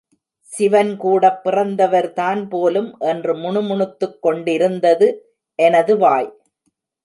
சிவன் 0.51 0.97
கூடப் 0.97 1.41
பிறந்தவர்தான் 1.45 2.49
போலும் 2.49 2.97
என்று 2.99 3.35
முணுமுணுத்துக் 3.35 4.21
கொண்டிருந்தது 4.21 5.09
எனது 5.59 5.97
வாய். 5.97 6.31